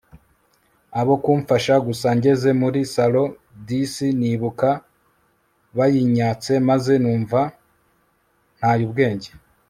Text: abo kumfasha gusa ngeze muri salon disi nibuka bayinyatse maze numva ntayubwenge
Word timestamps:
abo 0.99 1.15
kumfasha 1.23 1.75
gusa 1.87 2.07
ngeze 2.17 2.49
muri 2.61 2.79
salon 2.93 3.29
disi 3.67 4.07
nibuka 4.19 4.69
bayinyatse 5.77 6.53
maze 6.69 6.93
numva 7.03 7.39
ntayubwenge 8.57 9.29